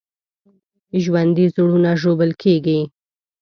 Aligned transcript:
ژوندي 1.03 1.45
زړونه 1.55 1.91
ژوبل 2.01 2.31
کېږي 2.41 2.79